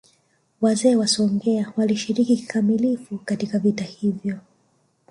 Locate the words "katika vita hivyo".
3.17-4.39